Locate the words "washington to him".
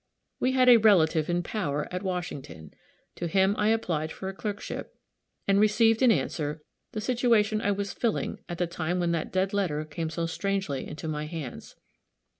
2.01-3.53